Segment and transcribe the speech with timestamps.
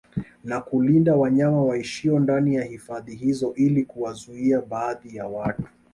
[0.43, 5.63] Na kulinda wanyama waishio ndani ya hifadhi hizo ili kuwazuia baadhi ya watu